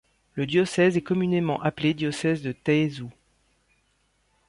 [0.33, 3.11] Le diocèse est communément appelé diocèse de Taizhou.